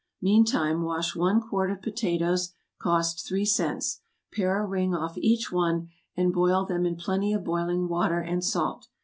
[0.19, 4.01] Meantime wash one quart of potatoes, (cost three cents,)
[4.33, 8.43] pare a ring off each one, and boil them in plenty of boiling water and
[8.43, 8.87] salt.